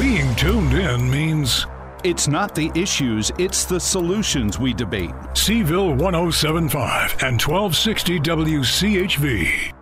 Being 0.00 0.34
tuned 0.34 0.72
in 0.72 1.10
means 1.10 1.66
It's 2.04 2.26
not 2.26 2.54
the 2.54 2.72
issues, 2.74 3.30
it's 3.36 3.66
the 3.66 3.78
solutions 3.78 4.58
we 4.58 4.72
debate. 4.72 5.10
Cville 5.34 5.94
1075 5.94 7.22
and 7.22 7.38
1260 7.38 8.20
WCHV. 8.20 9.79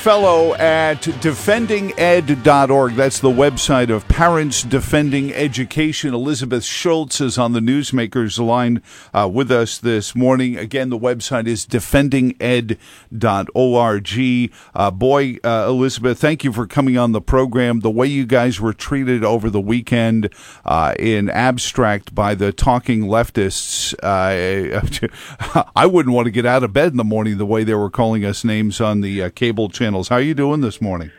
Fellow 0.00 0.54
at 0.54 1.02
defendinged.org. 1.02 2.94
That's 2.94 3.20
the 3.20 3.28
website 3.28 3.90
of 3.90 4.08
Parents 4.08 4.62
Defending 4.62 5.34
Education. 5.34 6.14
Elizabeth 6.14 6.64
Schultz 6.64 7.20
is 7.20 7.36
on 7.36 7.52
the 7.52 7.60
Newsmakers 7.60 8.42
line 8.42 8.80
uh, 9.12 9.28
with 9.30 9.52
us 9.52 9.76
this 9.76 10.16
morning. 10.16 10.56
Again, 10.56 10.88
the 10.88 10.98
website 10.98 11.46
is 11.46 11.66
defendinged.org. 11.66 14.54
Uh, 14.74 14.90
boy, 14.90 15.36
uh, 15.44 15.66
Elizabeth, 15.68 16.18
thank 16.18 16.44
you 16.44 16.52
for 16.52 16.66
coming 16.66 16.96
on 16.96 17.12
the 17.12 17.20
program. 17.20 17.80
The 17.80 17.90
way 17.90 18.06
you 18.06 18.24
guys 18.24 18.58
were 18.58 18.72
treated 18.72 19.22
over 19.22 19.50
the 19.50 19.60
weekend 19.60 20.32
uh, 20.64 20.94
in 20.98 21.28
abstract 21.28 22.14
by 22.14 22.34
the 22.34 22.52
talking 22.52 23.02
leftists, 23.02 23.92
uh, 24.02 25.62
I 25.76 25.84
wouldn't 25.84 26.14
want 26.14 26.24
to 26.24 26.30
get 26.30 26.46
out 26.46 26.64
of 26.64 26.72
bed 26.72 26.92
in 26.92 26.96
the 26.96 27.04
morning 27.04 27.36
the 27.36 27.44
way 27.44 27.64
they 27.64 27.74
were 27.74 27.90
calling 27.90 28.24
us 28.24 28.44
names 28.44 28.80
on 28.80 29.02
the 29.02 29.24
uh, 29.24 29.28
cable 29.28 29.68
channels. 29.90 30.08
How 30.08 30.16
are 30.16 30.20
you 30.20 30.34
doing 30.34 30.60
this 30.60 30.80
morning? 30.80 31.10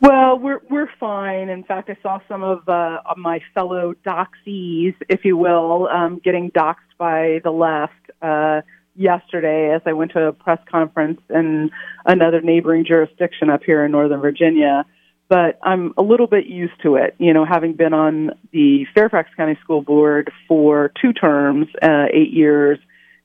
Well, 0.00 0.38
we're 0.38 0.60
we're 0.70 0.88
fine. 0.98 1.50
In 1.50 1.62
fact, 1.62 1.90
I 1.90 1.96
saw 2.02 2.20
some 2.26 2.42
of 2.42 2.66
uh, 2.68 2.98
my 3.18 3.40
fellow 3.54 3.94
doxies, 4.04 4.94
if 5.10 5.24
you 5.24 5.36
will, 5.36 5.86
um, 5.88 6.20
getting 6.24 6.50
doxed 6.50 6.96
by 6.98 7.40
the 7.44 7.50
left 7.50 7.92
uh, 8.22 8.62
yesterday 8.94 9.74
as 9.74 9.82
I 9.84 9.92
went 9.92 10.12
to 10.12 10.28
a 10.28 10.32
press 10.32 10.58
conference 10.70 11.20
in 11.28 11.70
another 12.06 12.40
neighboring 12.40 12.86
jurisdiction 12.86 13.50
up 13.50 13.62
here 13.64 13.84
in 13.84 13.92
Northern 13.92 14.20
Virginia. 14.20 14.86
But 15.28 15.58
I'm 15.62 15.92
a 15.98 16.02
little 16.02 16.28
bit 16.28 16.46
used 16.46 16.80
to 16.82 16.96
it, 16.96 17.14
you 17.18 17.34
know, 17.34 17.44
having 17.44 17.74
been 17.74 17.92
on 17.92 18.30
the 18.52 18.86
Fairfax 18.94 19.28
County 19.36 19.58
School 19.62 19.82
Board 19.82 20.30
for 20.48 20.92
two 21.02 21.12
terms, 21.12 21.66
uh, 21.82 22.06
eight 22.12 22.32
years, 22.32 22.78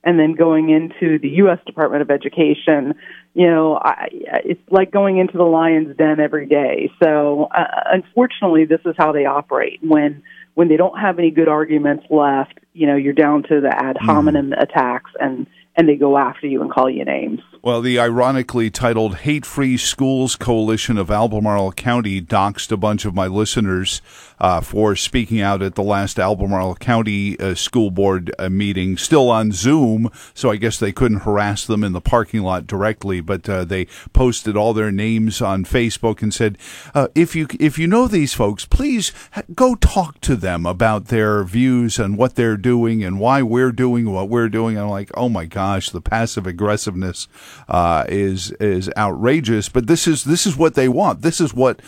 and 0.04 0.18
then 0.18 0.34
going 0.34 0.70
into 0.70 1.18
the 1.18 1.28
U.S. 1.36 1.58
Department 1.64 2.02
of 2.02 2.10
Education, 2.10 2.94
you 3.34 3.46
know, 3.48 3.78
I, 3.82 4.08
it's 4.44 4.60
like 4.70 4.90
going 4.90 5.18
into 5.18 5.36
the 5.36 5.44
lion's 5.44 5.96
den 5.96 6.20
every 6.20 6.46
day. 6.46 6.90
So, 7.02 7.48
uh, 7.56 7.64
unfortunately, 7.92 8.64
this 8.64 8.80
is 8.84 8.94
how 8.98 9.12
they 9.12 9.26
operate. 9.26 9.78
When 9.82 10.22
when 10.54 10.68
they 10.68 10.76
don't 10.76 10.98
have 10.98 11.18
any 11.18 11.30
good 11.30 11.48
arguments 11.48 12.04
left, 12.10 12.58
you 12.74 12.86
know, 12.86 12.96
you're 12.96 13.14
down 13.14 13.42
to 13.44 13.60
the 13.60 13.72
ad 13.74 13.96
hominem 13.98 14.52
attacks, 14.52 15.10
and 15.18 15.46
and 15.76 15.88
they 15.88 15.96
go 15.96 16.18
after 16.18 16.46
you 16.46 16.60
and 16.60 16.70
call 16.70 16.90
you 16.90 17.04
names. 17.04 17.40
Well, 17.62 17.80
the 17.80 17.98
ironically 17.98 18.70
titled 18.70 19.18
Hate 19.18 19.46
Free 19.46 19.76
Schools 19.76 20.36
Coalition 20.36 20.98
of 20.98 21.10
Albemarle 21.10 21.72
County 21.72 22.20
doxed 22.20 22.72
a 22.72 22.76
bunch 22.76 23.04
of 23.04 23.14
my 23.14 23.26
listeners 23.26 24.02
uh, 24.42 24.60
for 24.60 24.96
speaking 24.96 25.40
out 25.40 25.62
at 25.62 25.76
the 25.76 25.82
last 25.84 26.18
Albemarle 26.18 26.74
County 26.74 27.38
uh, 27.38 27.54
School 27.54 27.92
Board 27.92 28.34
uh, 28.40 28.50
meeting, 28.50 28.96
still 28.96 29.30
on 29.30 29.52
Zoom, 29.52 30.10
so 30.34 30.50
I 30.50 30.56
guess 30.56 30.80
they 30.80 30.90
couldn't 30.90 31.20
harass 31.20 31.64
them 31.64 31.84
in 31.84 31.92
the 31.92 32.00
parking 32.00 32.42
lot 32.42 32.66
directly, 32.66 33.20
but 33.20 33.48
uh, 33.48 33.64
they 33.64 33.86
posted 34.12 34.56
all 34.56 34.74
their 34.74 34.90
names 34.90 35.40
on 35.40 35.64
Facebook 35.64 36.22
and 36.22 36.34
said, 36.34 36.58
uh, 36.92 37.06
if 37.14 37.36
you 37.36 37.46
if 37.60 37.78
you 37.78 37.86
know 37.86 38.08
these 38.08 38.34
folks, 38.34 38.64
please 38.64 39.12
go 39.54 39.76
talk 39.76 40.20
to 40.22 40.34
them 40.34 40.66
about 40.66 41.06
their 41.06 41.44
views 41.44 42.00
and 42.00 42.18
what 42.18 42.34
they're 42.34 42.56
doing 42.56 43.04
and 43.04 43.20
why 43.20 43.42
we're 43.42 43.70
doing 43.70 44.10
what 44.10 44.28
we're 44.28 44.48
doing. 44.48 44.76
And 44.76 44.86
I'm 44.86 44.90
like, 44.90 45.12
oh 45.14 45.28
my 45.28 45.44
gosh, 45.44 45.90
the 45.90 46.00
passive 46.00 46.48
aggressiveness 46.48 47.28
uh, 47.68 48.06
is 48.08 48.50
is 48.52 48.90
outrageous. 48.96 49.68
But 49.68 49.86
this 49.86 50.08
is 50.08 50.24
this 50.24 50.46
is 50.46 50.56
what 50.56 50.74
they 50.74 50.88
want. 50.88 51.22
This 51.22 51.40
is 51.40 51.54
what 51.54 51.80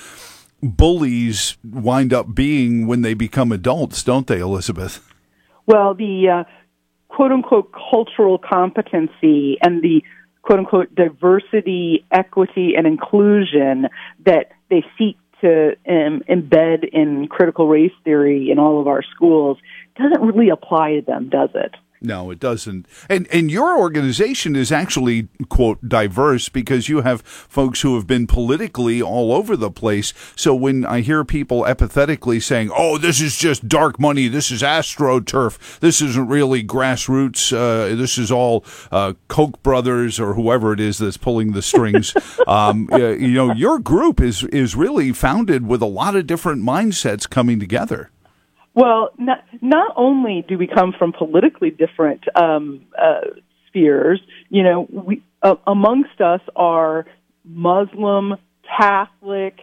bullies 0.70 1.56
wind 1.64 2.12
up 2.12 2.34
being 2.34 2.86
when 2.86 3.02
they 3.02 3.14
become 3.14 3.52
adults, 3.52 4.02
don't 4.02 4.26
they, 4.26 4.40
Elizabeth? 4.40 5.06
Well, 5.66 5.94
the 5.94 6.28
uh, 6.28 6.44
quote 7.08 7.32
unquote 7.32 7.72
cultural 7.72 8.38
competency 8.38 9.58
and 9.62 9.82
the 9.82 10.02
quote 10.42 10.58
unquote 10.58 10.94
diversity, 10.94 12.04
equity, 12.10 12.74
and 12.76 12.86
inclusion 12.86 13.88
that 14.24 14.52
they 14.68 14.84
seek 14.98 15.16
to 15.40 15.76
um, 15.88 16.22
embed 16.28 16.88
in 16.92 17.28
critical 17.28 17.68
race 17.68 17.92
theory 18.04 18.50
in 18.50 18.58
all 18.58 18.80
of 18.80 18.86
our 18.86 19.02
schools 19.02 19.58
doesn't 19.96 20.20
really 20.20 20.48
apply 20.48 20.94
to 20.94 21.02
them, 21.02 21.28
does 21.28 21.50
it? 21.54 21.74
No, 22.04 22.30
it 22.30 22.38
doesn't. 22.38 22.86
And 23.08 23.26
and 23.32 23.50
your 23.50 23.78
organization 23.78 24.54
is 24.54 24.70
actually 24.70 25.28
quote 25.48 25.88
diverse 25.88 26.50
because 26.50 26.86
you 26.86 27.00
have 27.00 27.22
folks 27.22 27.80
who 27.80 27.94
have 27.94 28.06
been 28.06 28.26
politically 28.26 29.00
all 29.00 29.32
over 29.32 29.56
the 29.56 29.70
place. 29.70 30.12
So 30.36 30.54
when 30.54 30.84
I 30.84 31.00
hear 31.00 31.24
people 31.24 31.62
empathetically 31.62 32.42
saying, 32.42 32.70
"Oh, 32.76 32.98
this 32.98 33.22
is 33.22 33.38
just 33.38 33.68
dark 33.68 33.98
money. 33.98 34.28
This 34.28 34.50
is 34.50 34.60
astroturf. 34.60 35.80
This 35.80 36.02
isn't 36.02 36.28
really 36.28 36.62
grassroots. 36.62 37.56
Uh, 37.56 37.96
this 37.96 38.18
is 38.18 38.30
all 38.30 38.66
uh, 38.92 39.14
Koch 39.28 39.62
brothers 39.62 40.20
or 40.20 40.34
whoever 40.34 40.74
it 40.74 40.80
is 40.80 40.98
that's 40.98 41.16
pulling 41.16 41.52
the 41.52 41.62
strings." 41.62 42.14
um, 42.46 42.86
you 42.92 43.32
know, 43.32 43.50
your 43.54 43.78
group 43.78 44.20
is 44.20 44.44
is 44.44 44.76
really 44.76 45.10
founded 45.12 45.66
with 45.66 45.80
a 45.80 45.86
lot 45.86 46.14
of 46.14 46.26
different 46.26 46.62
mindsets 46.62 47.28
coming 47.28 47.58
together. 47.58 48.10
Well, 48.74 49.10
not, 49.18 49.44
not 49.60 49.92
only 49.96 50.44
do 50.46 50.58
we 50.58 50.66
come 50.66 50.92
from 50.98 51.12
politically 51.12 51.70
different 51.70 52.24
um, 52.36 52.86
uh, 53.00 53.20
spheres, 53.68 54.20
you 54.48 54.62
know, 54.64 54.86
we, 54.90 55.22
uh, 55.42 55.54
amongst 55.66 56.20
us 56.20 56.40
are 56.56 57.06
Muslim, 57.44 58.34
Catholic, 58.78 59.58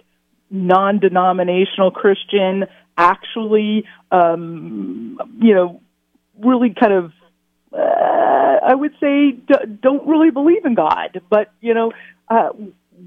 non-denominational 0.50 1.92
Christian, 1.92 2.66
actually, 2.98 3.86
um, 4.12 5.18
you 5.40 5.56
know, 5.56 5.82
really 6.40 6.74
kind 6.80 6.94
of, 6.94 7.12
uh, 7.74 8.58
I 8.68 8.76
would 8.76 8.94
say, 9.00 9.32
d- 9.32 9.78
don't 9.82 10.08
really 10.08 10.30
believe 10.30 10.66
in 10.66 10.76
God. 10.76 11.22
But 11.30 11.52
you 11.62 11.74
know, 11.74 11.92
uh, 12.30 12.50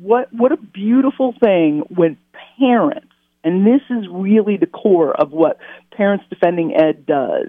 what 0.00 0.32
what 0.32 0.53
a 0.53 0.56
beautiful 0.56 1.34
thing 1.38 1.82
when 1.88 2.16
parents 2.59 3.14
and 3.44 3.66
this 3.66 3.82
is 3.91 4.06
really 4.10 4.56
the 4.56 4.66
core 4.66 5.12
of 5.12 5.31
what 5.31 5.59
Parents 5.94 6.25
Defending 6.31 6.75
Ed 6.75 7.06
does, 7.06 7.49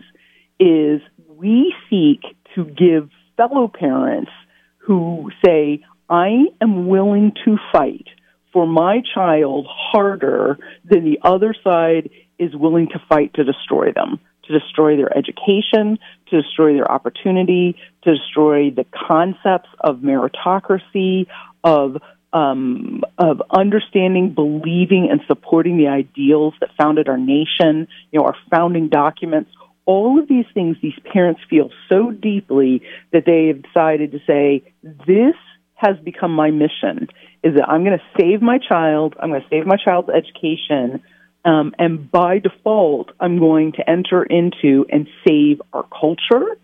is 0.59 1.01
we 1.27 1.73
seek 1.89 2.21
to 2.55 2.65
give 2.65 3.09
fellow 3.37 3.67
parents 3.67 4.31
who 4.77 5.31
say, 5.43 5.83
I 6.09 6.45
am 6.61 6.87
willing 6.87 7.31
to 7.45 7.57
fight 7.71 8.07
for 8.53 8.67
my 8.67 9.01
child 9.13 9.67
harder 9.69 10.57
than 10.83 11.03
the 11.03 11.19
other 11.23 11.55
side 11.63 12.09
is 12.37 12.55
willing 12.55 12.87
to 12.89 13.01
fight 13.09 13.33
to 13.33 13.43
destroy 13.43 13.91
them, 13.91 14.19
to 14.43 14.59
destroy 14.59 14.95
their 14.95 15.15
education, 15.17 15.97
to 16.29 16.41
destroy 16.41 16.73
their 16.73 16.89
opportunity, 16.89 17.75
to 18.03 18.15
destroy 18.15 18.69
the 18.69 18.85
concepts 19.07 19.69
of 19.81 19.97
meritocracy, 19.97 21.27
of 21.63 21.97
um, 22.35 23.01
of 23.17 23.41
understanding, 23.49 24.33
believing, 24.33 25.07
and 25.09 25.21
supporting 25.25 25.77
the 25.77 25.87
ideals 25.87 26.53
that 26.59 26.69
founded 26.77 27.07
our 27.07 27.17
nation, 27.17 27.87
you 28.11 28.19
know, 28.19 28.25
our 28.25 28.35
founding 28.51 28.89
documents. 28.89 29.49
All 29.85 30.19
of 30.19 30.27
these 30.27 30.45
things, 30.53 30.75
these 30.81 30.99
parents 31.13 31.39
feel 31.49 31.69
so 31.89 32.11
deeply 32.11 32.81
that 33.13 33.23
they 33.25 33.47
have 33.47 33.63
decided 33.63 34.11
to 34.11 34.19
say, 34.27 34.63
this 34.83 35.35
has 35.75 35.95
become 36.03 36.31
my 36.31 36.51
mission, 36.51 37.07
is 37.41 37.55
that 37.55 37.69
I'm 37.69 37.85
going 37.85 37.97
to 37.97 38.19
save 38.19 38.41
my 38.41 38.57
child, 38.57 39.15
I'm 39.17 39.29
going 39.29 39.41
to 39.41 39.47
save 39.49 39.65
my 39.65 39.77
child's 39.77 40.09
education, 40.09 41.03
um, 41.45 41.73
and 41.79 42.11
by 42.11 42.39
default, 42.39 43.11
I'm 43.19 43.39
going 43.39 43.73
to 43.73 43.89
enter 43.89 44.23
into 44.23 44.85
and 44.91 45.07
save 45.25 45.61
our 45.71 45.83
culture 45.83 46.57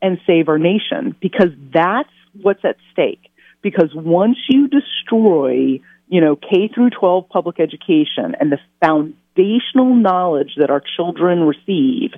and 0.00 0.18
save 0.26 0.48
our 0.48 0.58
nation 0.58 1.14
because 1.20 1.50
that's 1.72 2.08
what's 2.40 2.64
at 2.64 2.76
stake 2.92 3.31
because 3.62 3.90
once 3.94 4.38
you 4.48 4.68
destroy, 4.68 5.80
you 6.08 6.20
know, 6.20 6.36
K 6.36 6.68
through 6.74 6.90
12 6.90 7.28
public 7.28 7.60
education 7.60 8.34
and 8.38 8.52
the 8.52 8.58
foundational 8.80 9.94
knowledge 9.94 10.54
that 10.58 10.70
our 10.70 10.82
children 10.96 11.44
receive, 11.44 12.10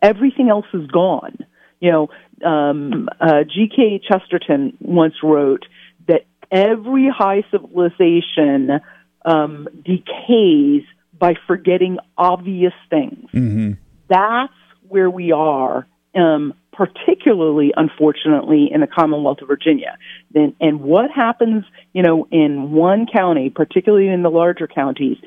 everything 0.00 0.48
else 0.48 0.66
is 0.72 0.86
gone. 0.86 1.38
You 1.80 1.92
know, 1.92 2.10
um, 2.46 3.08
uh, 3.20 3.44
G.K. 3.44 4.02
Chesterton 4.06 4.76
once 4.80 5.14
wrote 5.22 5.64
that 6.08 6.26
every 6.50 7.08
high 7.08 7.44
civilization 7.50 8.80
um, 9.24 9.68
decays 9.84 10.82
by 11.18 11.34
forgetting 11.46 11.98
obvious 12.16 12.72
things. 12.88 13.28
Mm-hmm. 13.32 13.72
That's 14.08 14.52
where 14.88 15.08
we 15.10 15.32
are 15.32 15.86
um, 16.14 16.54
particularly 16.72 17.72
unfortunately 17.76 18.70
in 18.72 18.80
the 18.80 18.86
Commonwealth 18.86 19.42
of 19.42 19.48
Virginia. 19.48 19.98
Then, 20.32 20.54
and 20.60 20.80
what 20.80 21.10
happens, 21.10 21.64
you 21.92 22.02
know, 22.02 22.26
in 22.30 22.72
one 22.72 23.06
county, 23.06 23.50
particularly 23.50 24.08
in 24.08 24.22
the 24.22 24.30
larger 24.30 24.66
counties, 24.66 25.18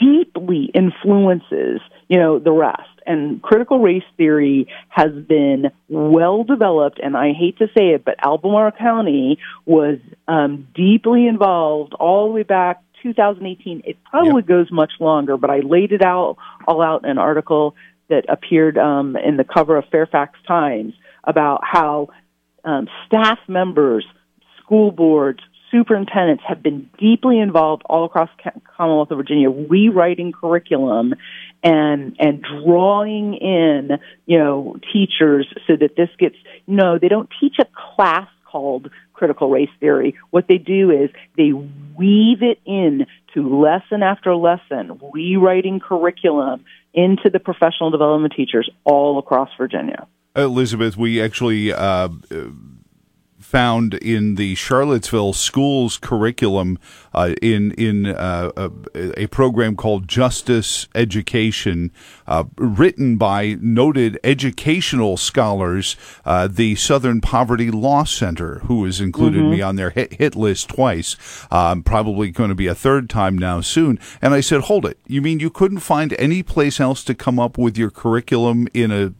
deeply 0.00 0.70
influences, 0.74 1.80
you 2.08 2.18
know, 2.18 2.38
the 2.38 2.50
rest. 2.52 2.82
And 3.06 3.42
critical 3.42 3.78
race 3.80 4.02
theory 4.16 4.66
has 4.88 5.12
been 5.12 5.70
well 5.88 6.42
developed, 6.42 6.98
and 7.02 7.16
I 7.16 7.32
hate 7.32 7.58
to 7.58 7.66
say 7.76 7.90
it, 7.90 8.04
but 8.04 8.16
Albemarle 8.24 8.72
County 8.72 9.38
was 9.66 9.98
um, 10.26 10.66
deeply 10.74 11.26
involved 11.26 11.92
all 11.94 12.26
the 12.28 12.32
way 12.32 12.42
back 12.42 12.82
2018. 13.02 13.82
It 13.84 13.98
probably 14.10 14.42
Yep. 14.42 14.46
goes 14.46 14.72
much 14.72 14.92
longer, 14.98 15.36
but 15.36 15.50
I 15.50 15.60
laid 15.60 15.92
it 15.92 16.02
out 16.02 16.36
all 16.66 16.82
out 16.82 17.04
in 17.04 17.10
an 17.10 17.18
article 17.18 17.74
that 18.08 18.24
appeared 18.28 18.78
um, 18.78 19.16
in 19.16 19.36
the 19.36 19.44
cover 19.44 19.76
of 19.76 19.84
Fairfax 19.90 20.38
Times 20.46 20.94
about 21.24 21.60
how 21.62 22.08
um, 22.64 22.88
staff 23.06 23.38
members, 23.48 24.04
school 24.62 24.90
boards, 24.90 25.40
superintendents 25.70 26.44
have 26.46 26.62
been 26.62 26.88
deeply 26.98 27.40
involved 27.40 27.82
all 27.86 28.04
across 28.04 28.28
Commonwealth 28.76 29.10
of 29.10 29.18
Virginia, 29.18 29.50
rewriting 29.50 30.32
curriculum 30.32 31.14
and 31.62 32.14
and 32.18 32.44
drawing 32.62 33.34
in 33.34 33.98
you 34.26 34.38
know 34.38 34.76
teachers 34.92 35.52
so 35.66 35.74
that 35.76 35.96
this 35.96 36.10
gets 36.18 36.36
no, 36.66 36.98
they 36.98 37.08
don't 37.08 37.28
teach 37.40 37.56
a 37.58 37.66
class 37.94 38.28
called 38.44 38.90
critical 39.14 39.50
race 39.50 39.70
theory. 39.80 40.14
What 40.30 40.46
they 40.48 40.58
do 40.58 40.90
is 40.90 41.10
they 41.36 41.52
weave 41.52 42.42
it 42.42 42.60
in 42.64 43.06
to 43.34 43.62
lesson 43.62 44.02
after 44.02 44.34
lesson, 44.34 45.00
rewriting 45.12 45.80
curriculum 45.80 46.64
into 46.92 47.28
the 47.30 47.40
professional 47.40 47.90
development 47.90 48.32
teachers 48.36 48.70
all 48.84 49.18
across 49.18 49.50
Virginia. 49.58 50.06
Elizabeth, 50.36 50.96
we 50.96 51.22
actually 51.22 51.72
uh, 51.72 52.08
found 53.54 53.94
in 53.94 54.34
the 54.34 54.56
Charlottesville 54.56 55.32
schools 55.32 55.96
curriculum 55.96 56.76
uh, 57.14 57.36
in 57.40 57.70
in 57.78 58.04
uh, 58.04 58.50
a, 58.56 59.22
a 59.22 59.26
program 59.28 59.76
called 59.76 60.08
Justice 60.08 60.88
Education, 60.92 61.92
uh, 62.26 62.42
written 62.56 63.16
by 63.16 63.56
noted 63.60 64.18
educational 64.24 65.16
scholars, 65.16 65.94
uh, 66.24 66.48
the 66.48 66.74
Southern 66.74 67.20
Poverty 67.20 67.70
Law 67.70 68.02
Center, 68.02 68.58
who 68.64 68.84
has 68.86 69.00
included 69.00 69.44
me 69.44 69.62
on 69.62 69.76
their 69.76 69.90
hit, 69.90 70.14
hit 70.14 70.34
list 70.34 70.70
twice. 70.70 71.14
Um, 71.52 71.84
probably 71.84 72.32
going 72.32 72.48
to 72.48 72.56
be 72.56 72.66
a 72.66 72.74
third 72.74 73.08
time 73.08 73.38
now 73.38 73.60
soon. 73.60 74.00
And 74.20 74.34
I 74.34 74.40
said, 74.40 74.62
"Hold 74.62 74.84
it! 74.84 74.98
You 75.06 75.22
mean 75.22 75.38
you 75.38 75.48
couldn't 75.50 75.78
find 75.78 76.12
any 76.18 76.42
place 76.42 76.80
else 76.80 77.04
to 77.04 77.14
come 77.14 77.38
up 77.38 77.56
with 77.56 77.78
your 77.78 77.92
curriculum 77.92 78.66
in 78.74 78.90
a 78.90 79.14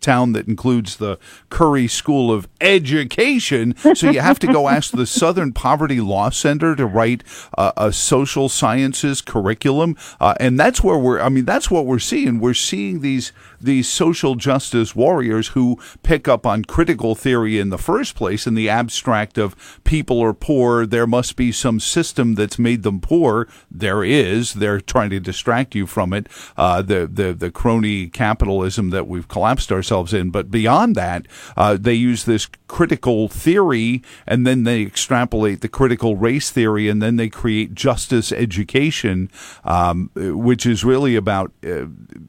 town 0.00 0.32
that 0.32 0.48
includes 0.48 0.96
the 0.96 1.18
Curry 1.50 1.88
School 1.88 2.32
of 2.32 2.48
Education. 2.60 3.76
So 3.94 4.10
you 4.10 4.20
have 4.20 4.38
to 4.40 4.46
go 4.46 4.68
ask 4.68 4.92
the 4.92 5.06
Southern 5.06 5.52
Poverty 5.52 6.00
Law 6.00 6.30
Center 6.30 6.74
to 6.76 6.86
write 6.86 7.24
uh, 7.56 7.72
a 7.76 7.92
social 7.92 8.48
sciences 8.48 9.20
curriculum, 9.20 9.96
uh, 10.20 10.34
and 10.40 10.58
that's 10.58 10.82
where 10.82 10.98
we're. 10.98 11.20
I 11.20 11.28
mean, 11.28 11.44
that's 11.44 11.70
what 11.70 11.86
we're 11.86 11.98
seeing. 11.98 12.40
We're 12.40 12.54
seeing 12.54 13.00
these 13.00 13.32
these 13.60 13.88
social 13.88 14.34
justice 14.34 14.94
warriors 14.94 15.48
who 15.48 15.78
pick 16.02 16.28
up 16.28 16.46
on 16.46 16.64
critical 16.64 17.14
theory 17.14 17.58
in 17.58 17.70
the 17.70 17.78
first 17.78 18.14
place, 18.14 18.46
in 18.46 18.54
the 18.54 18.68
abstract 18.68 19.38
of 19.38 19.80
people 19.84 20.20
are 20.20 20.32
poor. 20.32 20.86
There 20.86 21.06
must 21.06 21.36
be 21.36 21.52
some 21.52 21.80
system 21.80 22.34
that's 22.34 22.58
made 22.58 22.82
them 22.82 23.00
poor. 23.00 23.48
There 23.70 24.04
is. 24.04 24.54
They're 24.54 24.80
trying 24.80 25.10
to 25.10 25.20
distract 25.20 25.74
you 25.74 25.86
from 25.86 26.12
it. 26.12 26.28
Uh, 26.56 26.82
the 26.82 27.06
the 27.06 27.32
the 27.32 27.50
crony 27.50 28.08
capitalism 28.08 28.90
that 28.90 29.06
we've 29.08 29.28
collapsed 29.28 29.72
ourselves 29.72 30.12
in. 30.12 30.30
But 30.30 30.50
beyond 30.50 30.94
that, 30.96 31.26
uh, 31.56 31.76
they 31.80 31.94
use 31.94 32.24
this 32.24 32.46
critical 32.68 33.28
theory, 33.28 34.02
and 34.26 34.46
then 34.46 34.64
they 34.64 34.82
extrapolate 34.82 35.60
the 35.60 35.68
critical 35.68 36.16
race 36.16 36.50
theory, 36.50 36.88
and 36.88 37.02
then 37.02 37.16
they 37.16 37.28
create 37.28 37.74
justice 37.74 38.30
education, 38.32 39.30
um, 39.64 40.10
which 40.14 40.66
is 40.66 40.84
really 40.84 41.16
about 41.16 41.52
uh, 41.66 41.86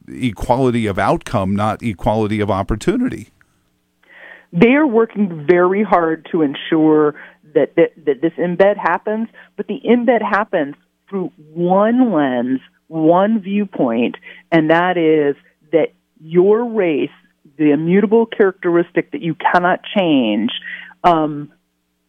equality 0.08 0.86
of 0.86 0.98
outcome, 0.98 1.19
not 1.54 1.82
equality 1.82 2.40
of 2.40 2.50
opportunity. 2.50 3.28
they 4.52 4.70
are 4.70 4.86
working 4.86 5.46
very 5.48 5.82
hard 5.82 6.26
to 6.32 6.42
ensure 6.42 7.14
that, 7.54 7.74
that, 7.76 7.92
that 8.06 8.20
this 8.20 8.32
embed 8.38 8.76
happens, 8.76 9.28
but 9.56 9.66
the 9.66 9.80
embed 9.84 10.22
happens 10.22 10.74
through 11.08 11.32
one 11.52 12.12
lens, 12.12 12.60
one 12.88 13.40
viewpoint, 13.40 14.16
and 14.50 14.70
that 14.70 14.96
is 14.96 15.36
that 15.72 15.88
your 16.20 16.64
race, 16.64 17.10
the 17.58 17.70
immutable 17.70 18.26
characteristic 18.26 19.12
that 19.12 19.22
you 19.22 19.34
cannot 19.34 19.80
change, 19.96 20.50
um, 21.04 21.52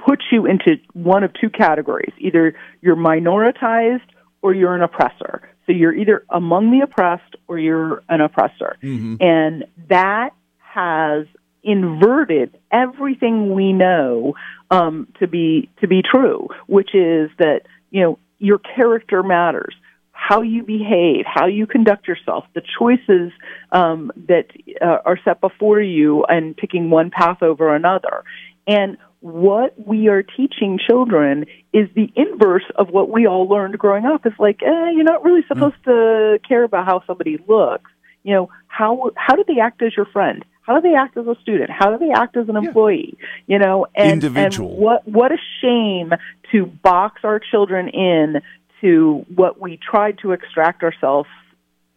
puts 0.06 0.24
you 0.32 0.46
into 0.48 0.78
one 0.94 1.24
of 1.24 1.32
two 1.40 1.50
categories. 1.50 2.14
Either 2.18 2.56
you're 2.82 2.96
minoritized 2.96 4.02
or 4.42 4.54
you're 4.54 4.76
an 4.76 4.82
oppressor. 4.82 5.48
So 5.72 5.78
you're 5.78 5.96
either 5.96 6.26
among 6.30 6.72
the 6.72 6.82
oppressed 6.84 7.36
or 7.48 7.58
you're 7.58 8.04
an 8.10 8.20
oppressor. 8.20 8.76
And 9.22 9.66
that 9.88 10.32
has 10.58 11.28
inverted 11.64 12.58
everything 12.72 13.54
we 13.54 13.72
know 13.72 14.34
um, 14.70 15.08
to 15.20 15.28
be 15.28 15.70
to 15.80 15.88
be 15.88 16.02
true, 16.02 16.50
which 16.68 16.94
is 16.94 17.30
that 17.38 17.62
you 17.90 18.02
know 18.02 18.20
your 18.40 18.60
character 18.60 19.24
matters, 19.24 19.74
how 20.12 20.42
you 20.42 20.64
behave, 20.64 21.24
how 21.26 21.46
you 21.46 21.68
conduct 21.68 22.06
yourself, 22.08 22.46
the 22.54 22.64
choices 22.78 23.32
um, 23.72 24.12
that 24.28 24.48
uh, 24.82 24.98
are 25.06 25.20
set 25.24 25.40
before 25.40 25.80
you, 25.80 26.26
and 26.26 26.58
picking 26.58 26.90
one 26.90 27.12
path 27.12 27.42
over 27.42 27.74
another. 27.74 28.24
And 28.68 28.98
what 29.22 29.76
we 29.78 30.08
are 30.08 30.24
teaching 30.24 30.80
children 30.90 31.46
is 31.72 31.88
the 31.96 32.12
inverse 32.16 32.66
of 32.76 32.90
what 32.90 33.10
we 33.10 33.28
all 33.28 33.48
learned 33.48 33.78
growing 33.78 34.04
up. 34.04 34.26
It's 34.26 34.40
like, 34.40 34.62
eh, 34.64 34.92
you're 34.94 35.04
not 35.04 35.24
really 35.24 35.44
supposed 35.48 35.76
to 35.86 36.40
care 36.48 36.64
about 36.64 36.86
how 36.86 37.04
somebody 37.06 37.38
looks. 37.48 37.90
You 38.24 38.34
know, 38.34 38.50
how 38.68 39.12
how 39.16 39.36
do 39.36 39.44
they 39.48 39.60
act 39.60 39.82
as 39.82 39.96
your 39.96 40.06
friend? 40.08 40.44
How 40.64 40.80
do 40.80 40.88
they 40.88 40.96
act 40.96 41.18
as 41.18 41.26
a 41.26 41.36
student? 41.42 41.70
How 41.70 41.96
do 41.96 41.98
they 41.98 42.12
act 42.12 42.36
as 42.38 42.50
an 42.50 42.56
employee? 42.56 43.18
You 43.48 43.60
know, 43.60 43.88
and, 43.96 44.24
Individual. 44.24 44.72
and 44.72 44.80
what 44.80 45.08
what 45.08 45.32
a 45.32 45.38
shame 45.62 46.14
to 46.52 46.66
box 46.66 47.22
our 47.24 47.40
children 47.40 47.90
in 47.90 48.42
to 48.82 49.26
what 49.34 49.60
we 49.60 49.78
tried 49.78 50.18
to 50.20 50.32
extract 50.32 50.84
ourselves 50.84 51.30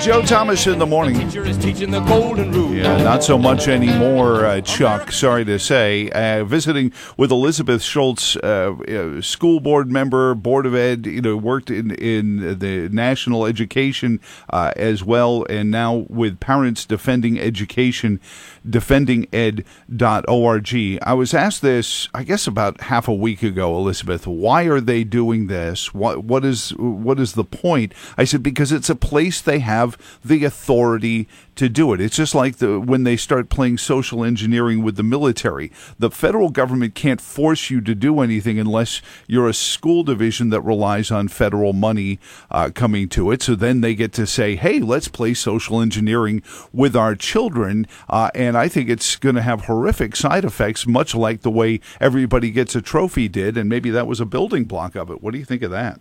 Joe 0.08 0.22
Thomas 0.22 0.66
in 0.68 0.80
the 0.80 0.86
morning. 0.86 1.20
Teacher 1.20 1.46
is 1.46 1.58
teaching 1.58 1.92
the 1.92 2.00
golden 2.00 2.50
rule. 2.54 2.74
Yeah, 2.74 2.96
not 3.04 3.26
so 3.26 3.38
much 3.38 3.68
anymore, 3.68 4.46
uh, 4.46 4.62
Chuck. 4.62 5.12
Sorry 5.12 5.44
to 5.44 5.60
say. 5.60 6.10
Uh, 6.12 6.46
visiting 6.46 6.94
with 7.18 7.30
Elizabeth 7.30 7.82
Schultz, 7.82 8.38
uh, 8.38 8.74
uh, 8.88 9.22
school 9.22 9.60
board 9.60 9.92
member, 9.92 10.34
board 10.34 10.66
of 10.66 10.74
ed. 10.74 11.06
You 11.06 11.20
know, 11.20 11.36
worked 11.36 11.70
in 11.70 11.92
in 11.92 12.58
the 12.58 12.88
national 12.88 13.46
education 13.46 14.22
uh, 14.50 14.72
as 14.78 15.04
well, 15.04 15.46
and 15.50 15.72
now 15.72 16.06
with 16.08 16.40
Parents 16.40 16.86
Defending 16.86 17.38
Education, 17.38 18.22
defendinged.org. 18.70 21.00
I 21.02 21.14
was 21.14 21.34
asked 21.34 21.62
this, 21.62 22.10
I 22.14 22.24
guess, 22.24 22.48
about 22.48 22.82
half 22.82 23.08
a 23.08 23.14
week 23.14 23.44
ago, 23.44 23.78
Elizabeth. 23.78 24.28
Why 24.28 24.64
are 24.64 24.82
they 24.82 25.04
doing 25.04 25.48
this? 25.48 25.94
What 25.94 26.24
what 26.24 26.46
is 26.46 26.70
what 26.72 27.20
is 27.20 27.34
the 27.34 27.44
point? 27.44 27.94
I 28.18 28.24
said 28.24 28.44
because 28.44 28.72
it's 28.72 28.90
a 28.90 28.96
place 28.96 29.42
they 29.42 29.60
have 29.60 29.98
the 30.24 30.44
authority 30.44 31.28
to 31.58 31.68
do 31.68 31.92
it. 31.94 32.00
It's 32.00 32.16
just 32.16 32.36
like 32.36 32.58
the 32.58 32.80
when 32.80 33.04
they 33.04 33.18
start 33.18 33.50
playing 33.50 33.80
social 33.80 34.24
engineering 34.24 34.84
with 34.84 34.96
the 34.96 35.04
military. 35.04 35.72
The 36.00 36.12
federal 36.12 36.50
government 36.50 36.96
can't 36.96 37.20
force 37.20 37.70
you 37.70 37.82
to 37.82 37.96
do 37.96 38.22
anything 38.22 38.60
unless 38.60 39.02
you're 39.28 39.50
a 39.50 39.54
school 39.54 40.04
division 40.04 40.50
that 40.50 40.62
relies 40.62 41.12
on 41.12 41.28
federal 41.28 41.74
money 41.74 42.20
uh, 42.52 42.70
coming 42.74 43.10
to 43.10 43.32
it. 43.32 43.42
So 43.42 43.56
then 43.56 43.82
they 43.82 43.96
get 43.96 44.14
to 44.14 44.28
say, 44.28 44.56
"Hey, 44.56 44.80
let's 44.80 45.08
play 45.08 45.34
social 45.34 45.82
engineering 45.82 46.44
with 46.72 46.96
our 46.96 47.16
children," 47.16 47.88
uh, 48.10 48.30
and 48.58 48.66
I 48.66 48.68
think 48.68 48.90
it's 48.90 49.18
going 49.18 49.36
to 49.36 49.42
have 49.42 49.66
horrific 49.66 50.16
side 50.16 50.44
effects, 50.44 50.88
much 50.88 51.14
like 51.14 51.42
the 51.42 51.52
way 51.52 51.80
everybody 52.02 52.50
gets 52.50 52.76
a 52.76 52.82
trophy 52.82 53.28
did, 53.28 53.56
and 53.56 53.70
maybe 53.70 53.92
that 53.92 54.08
was 54.08 54.20
a 54.20 54.26
building 54.26 54.66
block 54.66 54.96
of 54.96 55.12
it. 55.12 55.22
What 55.22 55.34
do 55.34 55.38
you 55.38 55.46
think 55.46 55.62
of 55.62 55.70
that? 55.72 56.00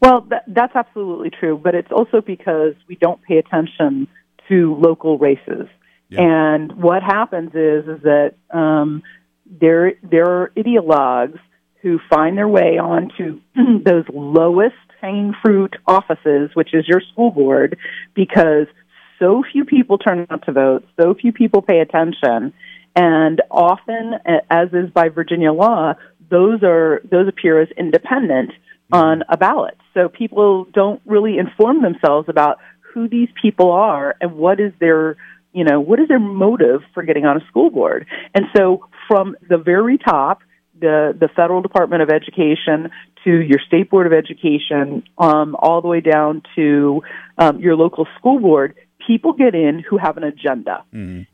Well, 0.00 0.22
that, 0.30 0.44
that's 0.46 0.74
absolutely 0.74 1.30
true, 1.30 1.60
but 1.62 1.74
it's 1.74 1.92
also 1.92 2.22
because 2.22 2.74
we 2.88 2.94
don't 2.94 3.20
pay 3.22 3.36
attention 3.36 4.08
to 4.48 4.76
local 4.76 5.18
races. 5.18 5.66
Yeah. 6.08 6.22
And 6.22 6.72
what 6.72 7.02
happens 7.02 7.50
is 7.50 7.86
is 7.86 8.02
that 8.04 8.34
um, 8.50 9.02
there 9.44 9.94
there 10.02 10.24
are 10.24 10.52
ideologues 10.56 11.38
who 11.82 11.98
find 12.08 12.38
their 12.38 12.48
way 12.48 12.78
onto 12.78 13.40
those 13.84 14.04
lowest 14.12 14.74
hanging 15.02 15.34
fruit 15.44 15.76
offices, 15.86 16.50
which 16.54 16.72
is 16.72 16.88
your 16.88 17.02
school 17.12 17.30
board, 17.30 17.76
because 18.14 18.66
so 19.18 19.42
few 19.52 19.64
people 19.64 19.98
turn 19.98 20.26
out 20.30 20.44
to 20.46 20.52
vote, 20.52 20.86
so 21.00 21.14
few 21.14 21.32
people 21.32 21.62
pay 21.62 21.80
attention, 21.80 22.52
and 22.94 23.42
often, 23.50 24.14
as 24.50 24.68
is 24.72 24.90
by 24.90 25.08
Virginia 25.08 25.52
law, 25.52 25.94
those 26.30 26.62
are 26.62 27.00
those 27.10 27.28
appear 27.28 27.60
as 27.60 27.68
independent 27.76 28.50
on 28.92 29.22
a 29.28 29.36
ballot. 29.36 29.76
So 29.94 30.08
people 30.08 30.66
don't 30.72 31.00
really 31.04 31.38
inform 31.38 31.82
themselves 31.82 32.28
about 32.28 32.58
who 32.92 33.08
these 33.08 33.28
people 33.40 33.70
are 33.70 34.16
and 34.20 34.34
what 34.34 34.60
is 34.60 34.72
their 34.80 35.16
you 35.52 35.64
know 35.64 35.80
what 35.80 36.00
is 36.00 36.08
their 36.08 36.18
motive 36.18 36.82
for 36.94 37.02
getting 37.02 37.24
on 37.24 37.36
a 37.40 37.46
school 37.46 37.70
board. 37.70 38.06
And 38.34 38.46
so 38.56 38.88
from 39.06 39.36
the 39.48 39.58
very 39.58 39.98
top, 39.98 40.40
the 40.80 41.16
the 41.18 41.28
federal 41.28 41.62
Department 41.62 42.02
of 42.02 42.10
Education 42.10 42.90
to 43.24 43.30
your 43.30 43.58
state 43.66 43.90
board 43.90 44.06
of 44.06 44.12
education, 44.12 45.02
um, 45.18 45.56
all 45.58 45.80
the 45.82 45.88
way 45.88 46.00
down 46.00 46.42
to 46.54 47.02
um, 47.36 47.58
your 47.60 47.76
local 47.76 48.06
school 48.18 48.40
board, 48.40 48.74
people 49.08 49.32
get 49.32 49.54
in 49.54 49.80
who 49.80 49.96
have 49.96 50.16
an 50.18 50.22
agenda, 50.22 50.84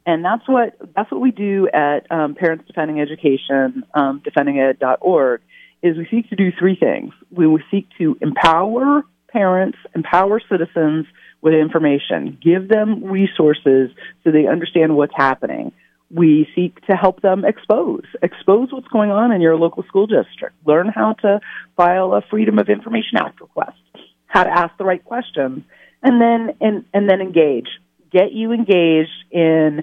and 0.07 0.25
that's 0.25 0.49
what 0.49 0.79
that's 0.97 1.11
what 1.11 1.21
we 1.21 1.33
do 1.33 1.69
at 1.69 2.11
um, 2.11 2.35
Parents 2.35 2.65
Defending 2.67 3.01
Education, 3.01 3.83
um, 3.93 4.23
defendinged.org. 4.25 5.43
Is 5.83 5.99
we 5.99 6.07
seek 6.11 6.31
to 6.31 6.37
do 6.37 6.51
three 6.59 6.77
things. 6.77 7.13
We, 7.31 7.47
we 7.47 7.63
seek 7.71 7.87
to 7.99 8.17
empower 8.23 9.03
parents, 9.29 9.77
empower 9.95 10.41
citizens 10.49 11.05
with 11.43 11.53
information, 11.53 12.39
give 12.43 12.69
them 12.69 13.05
resources 13.05 13.91
so 14.23 14.31
they 14.31 14.47
understand 14.47 14.97
what's 14.97 15.13
happening. 15.15 15.73
We 16.11 16.49
seek 16.55 16.81
to 16.87 16.97
help 16.97 17.21
them 17.21 17.45
expose, 17.45 18.05
expose 18.23 18.73
what's 18.73 18.89
going 18.89 19.11
on 19.11 19.33
in 19.33 19.43
your 19.43 19.57
local 19.57 19.83
school 19.83 20.07
district. 20.07 20.55
Learn 20.65 20.89
how 20.89 21.15
to 21.21 21.41
file 21.77 22.15
a 22.15 22.23
Freedom 22.31 22.59
of 22.59 22.71
Information 22.71 23.19
Act 23.19 23.41
request, 23.43 23.77
how 24.27 24.45
to 24.45 24.51
ask 24.51 24.75
the 24.79 24.85
right 24.85 25.05
questions, 25.05 25.65
and 26.05 26.21
then 26.21 26.57
and, 26.61 26.85
and 26.93 27.11
then 27.11 27.21
engage. 27.21 27.69
Get 28.13 28.33
you 28.33 28.53
engaged 28.53 29.11
in 29.33 29.83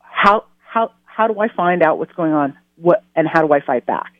how 0.00 0.44
how 0.66 0.92
how 1.04 1.26
do 1.26 1.38
I 1.38 1.48
find 1.48 1.82
out 1.82 1.98
what's 1.98 2.12
going 2.12 2.32
on? 2.32 2.56
What 2.76 3.04
and 3.14 3.28
how 3.30 3.46
do 3.46 3.52
I 3.52 3.60
fight 3.60 3.84
back? 3.84 4.12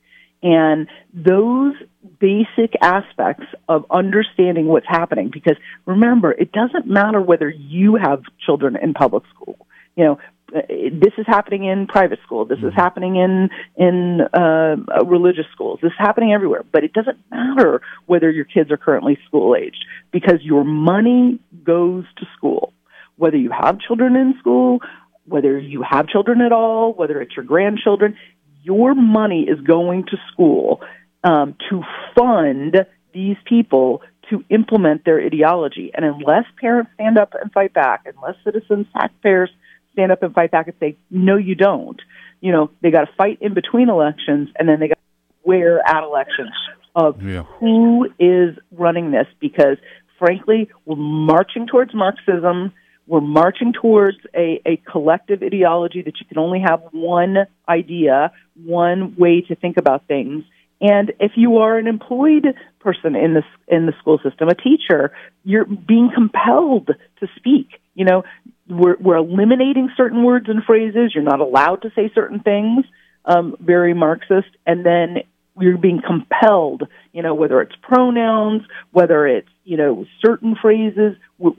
And 0.43 0.89
those 1.15 1.73
basic 2.21 2.75
aspects 2.83 3.47
of 3.67 3.87
understanding 3.91 4.67
what's 4.67 4.87
happening, 4.87 5.31
because 5.33 5.57
remember, 5.87 6.33
it 6.33 6.53
doesn't 6.53 6.87
matter 6.87 7.19
whether 7.19 7.49
you 7.49 7.97
have 7.97 8.23
children 8.45 8.77
in 8.77 8.93
public 8.93 9.25
school. 9.35 9.57
You 9.97 10.05
know, 10.05 10.19
this 10.53 11.13
is 11.19 11.27
happening 11.27 11.65
in 11.65 11.87
private 11.87 12.19
school. 12.25 12.45
This 12.45 12.59
is 12.59 12.73
happening 12.75 13.17
in 13.17 13.51
in 13.77 14.21
uh, 14.33 14.77
religious 15.05 15.47
schools. 15.53 15.81
This 15.83 15.91
is 15.91 15.99
happening 15.99 16.33
everywhere. 16.33 16.65
But 16.71 16.85
it 16.85 16.93
doesn't 16.93 17.19
matter 17.31 17.81
whether 18.07 18.31
your 18.31 18.45
kids 18.45 18.71
are 18.71 18.77
currently 18.77 19.19
school 19.27 19.57
aged 19.57 19.85
because 20.13 20.41
your 20.43 20.65
money 20.65 21.41
goes 21.65 22.05
to 22.19 22.27
school. 22.37 22.73
Whether 23.17 23.37
you 23.37 23.51
have 23.51 23.81
children 23.81 24.17
in 24.17 24.35
school, 24.39 24.81
whether 25.27 25.59
you 25.59 25.83
have 25.89 26.09
children 26.09 26.41
at 26.41 26.53
all, 26.53 26.93
whether 26.93 27.21
it's 27.21 27.35
your 27.37 27.45
grandchildren, 27.45 28.17
your 28.63 28.95
money 28.95 29.43
is 29.49 29.61
going 29.61 30.05
to 30.07 30.17
school 30.33 30.81
um, 31.23 31.57
to 31.71 31.83
fund 32.17 32.87
these 33.13 33.37
people 33.45 34.03
to 34.31 34.45
implement 34.49 35.05
their 35.05 35.21
ideology. 35.21 35.91
And 35.95 36.05
unless 36.05 36.45
parents 36.61 36.91
stand 36.95 37.19
up 37.19 37.35
and 37.41 37.53
fight 37.53 37.73
back, 37.73 38.07
unless 38.07 38.37
citizens, 38.45 38.87
taxpayers 38.93 39.51
stand 39.95 40.13
up 40.13 40.23
and 40.23 40.35
fight 40.35 40.51
back 40.51 40.67
and 40.69 40.77
say, 40.79 40.97
no, 41.11 41.37
you 41.37 41.55
don't, 41.55 42.01
you 42.41 42.53
know, 42.53 42.71
they 42.83 42.91
got 42.91 43.07
to 43.07 43.13
fight 43.17 43.39
in 43.41 43.55
between 43.55 43.89
elections 43.89 44.51
and 44.59 44.69
then 44.69 44.79
they 44.81 44.89
got 44.89 44.99
to 44.99 45.49
wear 45.49 45.81
at 45.89 46.05
elections 46.05 46.53
of 46.95 47.23
Yeah. 47.23 47.43
who 47.59 48.09
is 48.19 48.57
running 48.73 49.11
this 49.11 49.27
because 49.41 49.79
frankly, 50.19 50.69
we're 50.85 50.97
marching 50.97 51.67
towards 51.67 51.95
Marxism. 51.95 52.73
We're 53.07 53.21
marching 53.21 53.73
towards 53.73 54.19
a, 54.35 54.61
a 54.65 54.77
collective 54.91 55.43
ideology 55.43 56.03
that 56.03 56.15
you 56.21 56.27
can 56.27 56.39
only 56.39 56.61
have 56.61 56.81
one 56.93 57.47
idea, 57.69 58.33
one 58.55 59.15
way 59.17 59.43
to 59.43 59.55
think 59.55 59.77
about 59.77 60.07
things. 60.07 60.45
And 60.81 61.13
if 61.21 61.33
you 61.37 61.59
are 61.59 61.79
an 61.79 61.87
employed 61.87 62.47
person 62.81 63.17
in 63.17 63.35
this 63.35 63.45
in 63.69 63.87
the 63.87 63.93
school 64.01 64.19
system, 64.23 64.49
a 64.49 64.55
teacher, 64.55 65.13
you're 65.45 65.65
being 65.65 66.11
compelled 66.15 66.91
to 67.21 67.27
speak. 67.37 67.69
You 67.95 68.05
know, 68.05 68.25
we're 68.69 68.97
we're 68.99 69.17
eliminating 69.17 69.91
certain 69.97 70.23
words 70.25 70.49
and 70.49 70.65
phrases. 70.65 71.13
You're 71.15 71.25
not 71.25 71.41
allowed 71.41 71.83
to 71.83 71.91
say 71.95 72.11
certain 72.15 72.41
things. 72.41 72.85
Um, 73.25 73.57
very 73.59 73.95
Marxist, 73.95 74.49
and 74.67 74.85
then 74.85 75.19
you're 75.59 75.79
being 75.79 76.03
compelled. 76.05 76.85
You 77.13 77.23
know, 77.23 77.35
whether 77.35 77.61
it's 77.61 77.75
pronouns, 77.83 78.63
whether 78.91 79.27
it's 79.27 79.49
you 79.65 79.77
know 79.77 80.07
certain 80.25 80.57
phrases. 80.61 81.17
We, 81.39 81.53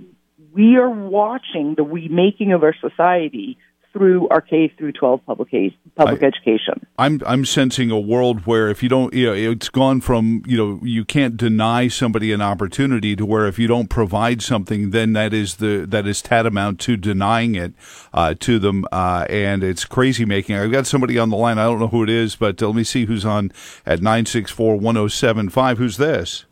we 0.54 0.78
are 0.78 0.90
watching 0.90 1.76
the 1.76 1.84
remaking 1.84 2.54
of 2.54 2.64
our 2.64 2.76
society 2.80 3.58
through 3.96 4.28
our 4.28 4.42
K 4.42 4.68
through 4.78 4.92
12 4.92 5.26
public, 5.26 5.48
public 5.96 6.22
I- 6.22 6.26
education. 6.26 6.86
I'm 7.00 7.22
I'm 7.26 7.46
sensing 7.46 7.92
a 7.92 8.00
world 8.00 8.46
where 8.46 8.68
if 8.70 8.84
you 8.84 8.90
don't, 8.90 9.14
you 9.14 9.28
know, 9.28 9.34
it's 9.34 9.70
gone 9.70 10.02
from 10.02 10.44
you 10.46 10.58
know 10.58 10.80
you 10.84 11.06
can't 11.06 11.38
deny 11.38 11.88
somebody 11.88 12.34
an 12.34 12.42
opportunity 12.42 13.16
to 13.16 13.26
where 13.26 13.48
if 13.48 13.58
you 13.58 13.68
don't 13.68 13.90
provide 13.90 14.42
something, 14.42 14.90
then 14.90 15.14
that 15.14 15.34
is 15.34 15.56
the 15.56 15.86
that 15.88 16.06
is 16.06 16.22
tantamount 16.22 16.80
to 16.82 16.98
denying 16.98 17.56
it 17.56 17.74
uh, 18.14 18.34
to 18.42 18.60
them, 18.60 18.86
uh, 18.92 19.26
and 19.30 19.64
it's 19.64 19.86
crazy 19.86 20.26
making. 20.26 20.58
I've 20.58 20.72
got 20.72 20.88
somebody 20.88 21.18
on 21.18 21.30
the 21.30 21.38
line. 21.38 21.58
I 21.58 21.64
don't 21.64 21.80
know 21.80 21.88
who 21.88 22.04
it 22.04 22.10
is, 22.10 22.36
but 22.36 22.62
uh, 22.62 22.68
let 22.68 22.76
me 22.76 22.84
see 22.84 23.06
who's 23.06 23.26
on 23.26 23.52
at 23.86 24.02
nine 24.02 24.26
six 24.26 24.52
four 24.52 24.76
one 24.76 24.96
zero 24.96 25.08
seven 25.08 25.48
five. 25.50 25.78
Who's 25.78 25.96
this? 25.96 26.46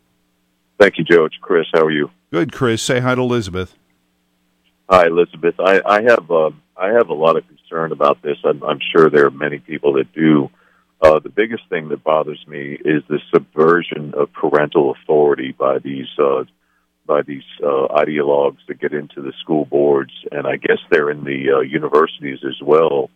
Thank 0.79 0.97
you, 0.97 1.03
Joe. 1.03 1.25
It's 1.25 1.35
Chris. 1.41 1.65
How 1.73 1.81
are 1.81 1.91
you? 1.91 2.09
Good, 2.31 2.53
Chris. 2.53 2.81
Say 2.81 3.01
hi 3.01 3.15
to 3.15 3.21
Elizabeth. 3.21 3.75
Hi, 4.89 5.07
Elizabeth. 5.07 5.55
I, 5.59 5.81
I 5.85 6.01
have 6.03 6.29
uh, 6.29 6.51
I 6.83 6.91
have 6.97 7.07
a 7.09 7.13
lot 7.13 7.37
of 7.37 7.43
concern 7.47 7.93
about 7.93 8.21
this. 8.21 8.37
I'm, 8.43 8.61
I'm 8.61 8.79
sure 8.93 9.09
there 9.09 9.27
are 9.27 9.31
many 9.31 9.59
people 9.59 9.93
that 9.93 10.11
do. 10.13 10.49
Uh, 11.01 11.19
the 11.19 11.29
biggest 11.29 11.63
thing 11.69 11.89
that 11.89 12.03
bothers 12.03 12.43
me 12.47 12.73
is 12.73 13.03
the 13.07 13.19
subversion 13.33 14.13
of 14.15 14.33
parental 14.33 14.91
authority 14.91 15.53
by 15.57 15.79
these 15.79 16.07
uh, 16.19 16.43
by 17.05 17.21
these 17.21 17.43
uh, 17.61 17.87
ideologues 18.03 18.59
that 18.67 18.79
get 18.79 18.93
into 18.93 19.21
the 19.21 19.33
school 19.41 19.65
boards, 19.65 20.13
and 20.31 20.47
I 20.47 20.55
guess 20.55 20.79
they're 20.89 21.09
in 21.09 21.23
the 21.23 21.57
uh, 21.57 21.59
universities 21.59 22.39
as 22.45 22.61
well. 22.61 23.09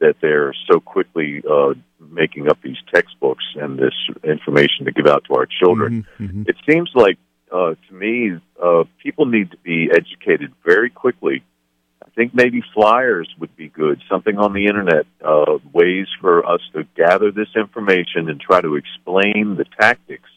That 0.00 0.16
they're 0.20 0.54
so 0.70 0.80
quickly 0.80 1.42
uh, 1.48 1.74
making 2.00 2.48
up 2.50 2.58
these 2.62 2.76
textbooks 2.92 3.44
and 3.54 3.78
this 3.78 3.94
information 4.24 4.86
to 4.86 4.92
give 4.92 5.06
out 5.06 5.24
to 5.28 5.34
our 5.34 5.46
children. 5.46 6.06
Mhm. 6.20 6.48
It 6.48 6.56
seems 6.68 6.90
like 6.94 7.18
uh, 7.50 7.74
to 7.88 7.94
me, 7.94 8.40
uh, 8.62 8.84
people 9.02 9.26
need 9.26 9.52
to 9.52 9.56
be 9.58 9.88
educated 9.90 10.52
very 10.64 10.90
quickly. 10.90 11.44
I 12.14 12.20
think 12.20 12.32
maybe 12.32 12.62
flyers 12.72 13.28
would 13.40 13.56
be 13.56 13.68
good, 13.68 14.00
something 14.08 14.38
on 14.38 14.52
the 14.52 14.66
internet, 14.66 15.04
uh, 15.24 15.58
ways 15.72 16.06
for 16.20 16.46
us 16.46 16.60
to 16.72 16.84
gather 16.96 17.32
this 17.32 17.48
information 17.56 18.28
and 18.28 18.40
try 18.40 18.60
to 18.60 18.76
explain 18.76 19.56
the 19.56 19.64
tactics 19.80 20.30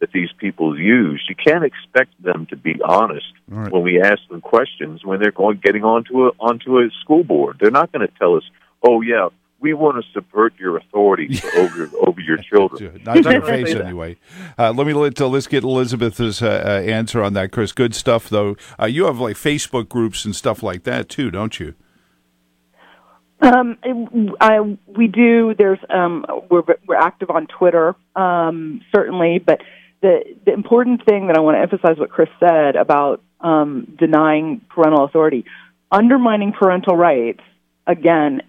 that 0.00 0.12
these 0.12 0.28
people 0.36 0.78
use. 0.78 1.24
You 1.26 1.34
can't 1.34 1.64
expect 1.64 2.22
them 2.22 2.46
to 2.50 2.56
be 2.56 2.74
honest 2.84 3.32
Right. 3.48 3.72
when 3.72 3.82
we 3.82 3.98
ask 3.98 4.18
them 4.28 4.42
questions 4.42 5.06
when 5.06 5.18
they're 5.18 5.30
going 5.30 5.58
getting 5.64 5.84
onto 5.84 6.26
a 6.26 6.32
onto 6.38 6.80
a 6.80 6.90
school 7.00 7.24
board. 7.24 7.56
They're 7.60 7.70
not 7.70 7.92
going 7.92 8.06
to 8.06 8.12
tell 8.18 8.34
us, 8.34 8.44
"Oh 8.86 9.00
yeah, 9.00 9.28
we 9.60 9.74
want 9.74 10.02
to 10.02 10.10
subvert 10.12 10.54
your 10.58 10.76
authority 10.76 11.40
over 11.56 11.90
over 12.06 12.20
your 12.20 12.38
children." 12.38 13.00
Not 13.04 13.22
to 13.22 13.32
your 13.32 13.42
face, 13.46 13.74
anyway. 13.74 14.16
Uh, 14.58 14.72
let 14.72 14.86
me 14.86 14.92
let 14.92 15.20
uh, 15.20 15.28
let's 15.28 15.46
get 15.46 15.64
Elizabeth's 15.64 16.42
uh, 16.42 16.46
uh, 16.46 16.90
answer 16.90 17.22
on 17.22 17.32
that, 17.34 17.52
Chris. 17.52 17.72
Good 17.72 17.94
stuff, 17.94 18.28
though. 18.28 18.56
Uh, 18.80 18.86
you 18.86 19.06
have 19.06 19.18
like 19.18 19.36
Facebook 19.36 19.88
groups 19.88 20.24
and 20.24 20.34
stuff 20.34 20.62
like 20.62 20.84
that 20.84 21.08
too, 21.08 21.30
don't 21.30 21.58
you? 21.58 21.74
Um, 23.40 23.76
I, 24.40 24.60
we 24.86 25.08
do. 25.08 25.54
There's 25.56 25.78
um, 25.90 26.24
we're 26.50 26.62
we're 26.86 26.96
active 26.96 27.30
on 27.30 27.46
Twitter, 27.46 27.94
um, 28.14 28.80
certainly. 28.94 29.38
But 29.38 29.60
the 30.00 30.20
the 30.44 30.52
important 30.52 31.04
thing 31.04 31.26
that 31.26 31.36
I 31.36 31.40
want 31.40 31.56
to 31.56 31.60
emphasize 31.60 31.98
what 31.98 32.10
Chris 32.10 32.30
said 32.40 32.76
about 32.76 33.22
um, 33.40 33.94
denying 33.98 34.62
parental 34.70 35.04
authority, 35.04 35.44
undermining 35.90 36.52
parental 36.52 36.96
rights. 36.96 37.40
Again, 37.86 38.42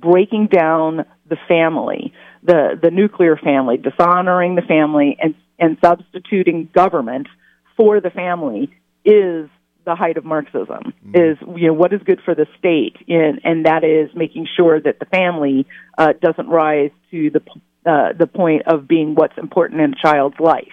breaking 0.00 0.48
down 0.48 1.04
the 1.28 1.36
family, 1.48 2.12
the 2.42 2.78
the 2.80 2.90
nuclear 2.90 3.36
family, 3.36 3.76
dishonoring 3.76 4.54
the 4.54 4.62
family, 4.62 5.16
and 5.20 5.34
and 5.58 5.76
substituting 5.84 6.68
government 6.74 7.28
for 7.76 8.00
the 8.00 8.10
family 8.10 8.70
is 9.04 9.48
the 9.84 9.94
height 9.94 10.16
of 10.16 10.24
Marxism. 10.24 10.92
Is 11.14 11.38
you 11.56 11.68
know 11.68 11.74
what 11.74 11.92
is 11.92 12.00
good 12.04 12.20
for 12.24 12.34
the 12.34 12.46
state, 12.58 12.96
and 13.08 13.40
and 13.44 13.66
that 13.66 13.84
is 13.84 14.14
making 14.14 14.46
sure 14.56 14.80
that 14.80 14.98
the 14.98 15.06
family 15.06 15.66
uh, 15.98 16.12
doesn't 16.20 16.48
rise 16.48 16.90
to 17.10 17.30
the 17.30 17.40
p- 17.40 17.62
uh, 17.86 18.12
the 18.18 18.26
point 18.26 18.62
of 18.66 18.88
being 18.88 19.14
what's 19.14 19.36
important 19.36 19.80
in 19.80 19.92
a 19.92 19.96
child's 20.02 20.38
life, 20.38 20.72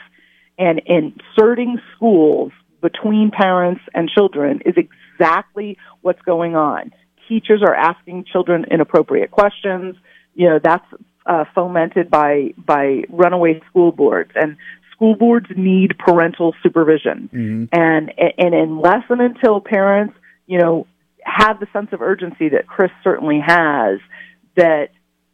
and 0.58 0.82
inserting 0.86 1.80
schools 1.96 2.52
between 2.82 3.32
parents 3.32 3.82
and 3.94 4.10
children 4.10 4.62
is 4.66 4.76
exactly 4.78 5.78
what's 6.02 6.22
going 6.22 6.56
on. 6.56 6.92
Teachers 7.30 7.62
are 7.62 7.76
asking 7.76 8.26
children 8.26 8.66
inappropriate 8.70 9.32
questions. 9.32 9.96
You 10.36 10.50
know 10.50 10.60
that's 10.62 10.86
uh, 11.26 11.46
fomented 11.56 12.10
by 12.10 12.54
by 12.58 13.04
runaway 13.10 13.62
school 13.70 13.92
boards 13.92 14.32
and 14.36 14.58
school 14.92 15.16
boards 15.16 15.46
need 15.56 15.98
parental 15.98 16.56
supervision 16.64 17.30
and 17.72 18.12
and 18.38 18.54
unless 18.56 19.04
and 19.10 19.22
until 19.22 19.62
parents 19.62 20.16
you 20.48 20.58
know 20.58 20.88
have 21.24 21.60
the 21.60 21.68
sense 21.72 21.90
of 21.94 22.02
urgency 22.02 22.50
that 22.50 22.68
Chris 22.68 22.92
certainly 23.04 23.40
has 23.46 24.00
that 24.56 24.90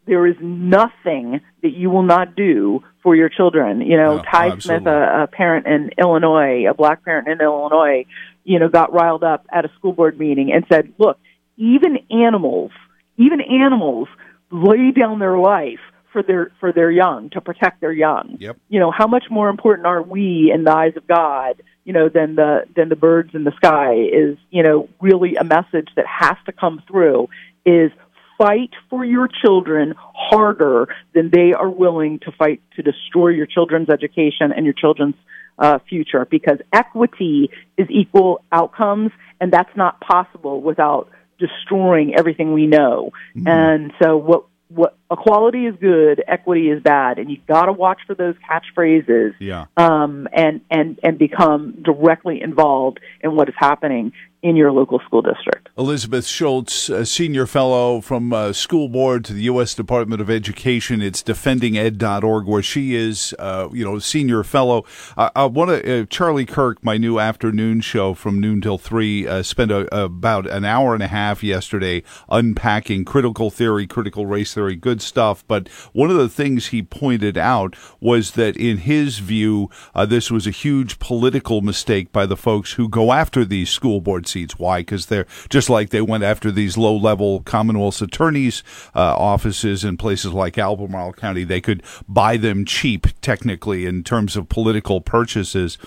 there 0.05 0.27
is 0.27 0.35
nothing 0.41 1.41
that 1.63 1.71
you 1.71 1.89
will 1.89 2.03
not 2.03 2.35
do 2.35 2.83
for 3.01 3.15
your 3.15 3.29
children. 3.29 3.81
You 3.81 3.97
know, 3.97 4.17
No, 4.17 4.23
Ty 4.23 4.51
absolutely. 4.51 4.83
Smith, 4.83 4.87
a, 4.87 5.23
a 5.23 5.27
parent 5.27 5.65
in 5.65 5.91
Illinois, 5.97 6.65
a 6.69 6.73
black 6.75 7.03
parent 7.03 7.27
in 7.27 7.41
Illinois, 7.41 8.05
you 8.43 8.59
know, 8.59 8.69
got 8.69 8.93
riled 8.93 9.23
up 9.23 9.47
at 9.51 9.65
a 9.65 9.69
school 9.79 9.93
board 9.93 10.19
meeting 10.19 10.51
and 10.51 10.65
said, 10.71 10.93
"Look, 10.99 11.17
even 11.57 11.99
animals, 12.09 12.71
even 13.17 13.41
animals 13.41 14.07
lay 14.51 14.91
down 14.91 15.19
their 15.19 15.37
life 15.37 15.79
for 16.11 16.23
their 16.23 16.51
for 16.59 16.71
their 16.71 16.89
young 16.89 17.29
to 17.31 17.41
protect 17.41 17.81
their 17.81 17.91
young. 17.91 18.37
Yep. 18.39 18.57
You 18.69 18.79
know, 18.79 18.91
how 18.91 19.07
much 19.07 19.25
more 19.29 19.49
important 19.49 19.85
are 19.85 20.01
we 20.01 20.51
in 20.53 20.63
the 20.63 20.71
eyes 20.71 20.93
of 20.95 21.05
God, 21.07 21.61
you 21.83 21.93
know, 21.93 22.09
than 22.09 22.35
the 22.35 22.65
than 22.75 22.89
the 22.89 22.95
birds 22.95 23.31
in 23.33 23.43
the 23.43 23.51
sky 23.57 23.95
is, 23.95 24.37
you 24.49 24.63
know, 24.63 24.87
really 25.01 25.35
a 25.35 25.43
message 25.43 25.89
that 25.95 26.05
has 26.07 26.37
to 26.45 26.51
come 26.53 26.81
through 26.87 27.27
is 27.65 27.91
fight 28.37 28.71
for 28.89 29.03
your 29.03 29.27
children 29.27 29.93
harder 29.97 30.87
than 31.13 31.29
they 31.31 31.53
are 31.53 31.69
willing 31.69 32.19
to 32.19 32.31
fight 32.31 32.61
to 32.75 32.81
destroy 32.81 33.29
your 33.29 33.45
children's 33.45 33.89
education 33.89 34.51
and 34.55 34.65
your 34.65 34.73
children's 34.73 35.15
uh, 35.57 35.79
future 35.87 36.25
because 36.29 36.59
equity 36.73 37.49
is 37.77 37.87
equal 37.89 38.41
outcomes 38.51 39.11
and 39.39 39.51
that's 39.51 39.75
not 39.75 39.99
possible 40.01 40.61
without 40.61 41.09
destroying 41.39 42.15
everything 42.15 42.53
we 42.53 42.67
know. 42.67 43.11
And 43.45 43.91
so 44.01 44.17
what 44.17 44.45
what 44.69 44.97
equality 45.11 45.67
is 45.67 45.75
good, 45.79 46.23
equity 46.27 46.69
is 46.69 46.81
bad, 46.81 47.19
and 47.19 47.29
you've 47.29 47.45
got 47.45 47.65
to 47.65 47.71
watch 47.71 47.99
for 48.07 48.15
those 48.15 48.35
catchphrases 48.49 49.33
Yeah. 49.39 49.65
um, 49.77 50.27
and 50.33 50.61
and 50.71 50.99
and 51.03 51.17
become 51.17 51.81
directly 51.83 52.41
involved 52.41 52.99
in 53.21 53.35
what 53.35 53.47
is 53.47 53.55
happening 53.57 54.11
in 54.45 54.55
your 54.55 54.71
local 54.71 54.99
school 54.99 55.23
district. 55.23 55.69
Elizabeth 55.75 56.27
Schultz, 56.27 56.87
a 56.87 57.03
senior 57.03 57.47
fellow 57.47 57.99
from 57.99 58.31
uh, 58.31 58.53
school 58.53 58.87
board 58.87 59.25
to 59.25 59.33
the 59.33 59.41
U.S. 59.43 59.73
Department 59.73 60.21
of 60.21 60.29
Education. 60.29 61.01
It's 61.01 61.23
defendinged.org, 61.23 62.45
where 62.45 62.61
she 62.61 62.93
is, 62.93 63.33
uh, 63.39 63.69
you 63.73 63.83
know, 63.83 63.97
senior 63.97 64.43
fellow. 64.43 64.85
Uh, 65.17 65.31
I 65.35 65.45
want 65.45 65.71
to, 65.71 66.01
uh, 66.01 66.05
Charlie 66.05 66.45
Kirk, 66.45 66.83
my 66.83 66.95
new 66.97 67.19
afternoon 67.19 67.81
show 67.81 68.13
from 68.13 68.39
noon 68.39 68.61
till 68.61 68.77
three, 68.77 69.27
uh, 69.27 69.41
spent 69.41 69.71
a, 69.71 70.03
about 70.03 70.45
an 70.47 70.63
hour 70.63 70.93
and 70.93 71.01
a 71.01 71.07
half 71.07 71.43
yesterday 71.43 72.03
unpacking 72.29 73.03
critical 73.03 73.49
theory, 73.49 73.87
critical 73.87 74.27
race 74.27 74.53
theory, 74.53 74.75
good 74.75 75.01
stuff. 75.01 75.43
But 75.47 75.69
one 75.91 76.11
of 76.11 76.17
the 76.17 76.29
things 76.29 76.67
he 76.67 76.83
pointed 76.83 77.35
out 77.35 77.75
was 77.99 78.31
that 78.31 78.55
in 78.57 78.77
his 78.77 79.17
view, 79.17 79.71
uh, 79.95 80.05
this 80.05 80.29
was 80.29 80.45
a 80.45 80.51
huge 80.51 80.99
political 80.99 81.61
mistake 81.61 82.11
by 82.11 82.27
the 82.27 82.37
folks 82.37 82.73
who 82.73 82.87
go 82.87 83.11
after 83.11 83.43
these 83.43 83.71
school 83.71 84.01
board 84.01 84.27
Why? 84.43 84.81
Because 84.81 85.07
they're 85.07 85.27
just 85.49 85.69
like 85.69 85.89
they 85.89 86.01
went 86.01 86.23
after 86.23 86.51
these 86.51 86.77
low 86.77 86.95
level 86.95 87.41
Commonwealth's 87.41 88.01
attorneys' 88.01 88.63
uh, 88.93 89.15
offices 89.17 89.83
in 89.83 89.97
places 89.97 90.33
like 90.33 90.57
Albemarle 90.57 91.13
County. 91.13 91.43
They 91.43 91.61
could 91.61 91.83
buy 92.07 92.37
them 92.37 92.65
cheap, 92.65 93.07
technically, 93.21 93.85
in 93.85 94.03
terms 94.03 94.35
of 94.35 94.49
political 94.49 95.01
purchases. 95.01 95.77